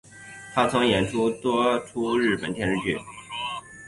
[0.55, 2.97] 她曾演出多出日本电视剧。